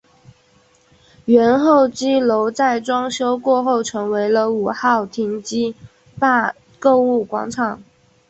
[1.25, 5.75] 原候机楼在装修过后成为了五号停机
[6.19, 7.79] 坪购物广场。